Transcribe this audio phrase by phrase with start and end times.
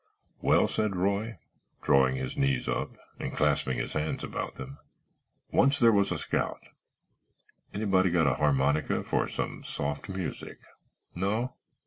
[0.41, 1.37] "Well," said Roy,
[1.83, 4.79] drawing his knees up and clasping his hands about them.
[5.51, 10.57] "Once there was a scout—anybody got a harmonica for some soft music?
[11.13, 11.53] No?